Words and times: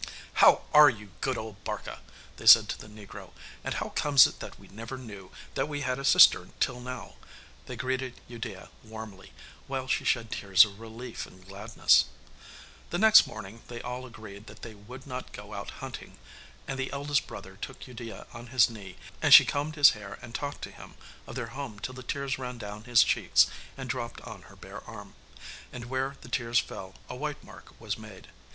'How 0.41 0.63
are 0.73 0.89
you, 0.89 1.11
good 1.21 1.37
old 1.37 1.63
Barka?' 1.63 1.99
they 2.37 2.47
said 2.47 2.67
to 2.69 2.77
the 2.79 2.87
negro; 2.87 3.33
'and 3.63 3.75
how 3.75 3.89
comes 3.89 4.25
it 4.25 4.39
that 4.39 4.59
we 4.59 4.67
never 4.67 4.97
knew 4.97 5.29
that 5.53 5.67
we 5.69 5.81
had 5.81 5.99
a 5.99 6.03
sister 6.03 6.47
till 6.59 6.79
now?' 6.79 7.17
and 7.19 7.23
they 7.67 7.75
greeted 7.75 8.19
Udea 8.27 8.69
warmly, 8.83 9.31
while 9.67 9.87
she 9.87 10.03
shed 10.03 10.31
tears 10.31 10.65
of 10.65 10.79
relief 10.79 11.27
and 11.27 11.47
gladness. 11.47 12.05
The 12.89 12.97
next 12.97 13.27
morning 13.27 13.61
they 13.67 13.79
all 13.79 14.07
agreed 14.07 14.47
that 14.47 14.63
they 14.63 14.73
would 14.73 15.05
not 15.05 15.33
go 15.33 15.53
out 15.53 15.69
hunting. 15.69 16.17
And 16.67 16.79
the 16.79 16.91
eldest 16.91 17.27
brother 17.27 17.55
took 17.55 17.81
Udea 17.85 18.25
on 18.33 18.47
his 18.47 18.71
knee, 18.71 18.95
and 19.21 19.31
she 19.31 19.45
combed 19.45 19.75
his 19.75 19.91
hair 19.91 20.17
and 20.23 20.33
talked 20.33 20.63
to 20.63 20.71
him 20.71 20.95
of 21.27 21.35
their 21.35 21.49
home 21.53 21.77
till 21.77 21.93
the 21.93 22.01
tears 22.01 22.39
ran 22.39 22.57
down 22.57 22.85
his 22.85 23.03
cheeks 23.03 23.45
and 23.77 23.87
dropped 23.87 24.19
on 24.21 24.41
her 24.49 24.55
bare 24.55 24.83
arm. 24.85 25.13
And 25.71 25.85
where 25.85 26.15
the 26.21 26.29
tears 26.29 26.57
fell 26.57 26.95
a 27.07 27.15
white 27.15 27.43
mark 27.43 27.79
was 27.79 27.99
made. 27.99 28.29